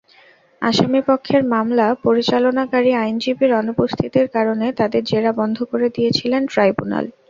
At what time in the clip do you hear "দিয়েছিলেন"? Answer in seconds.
5.95-6.41